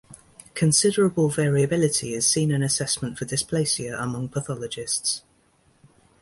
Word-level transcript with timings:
Considerable 0.55 1.29
variability 1.29 2.15
is 2.15 2.25
seen 2.27 2.49
in 2.51 2.63
assessment 2.63 3.19
for 3.19 3.25
dysplasia 3.25 4.01
among 4.01 4.29
pathologists. 4.29 5.21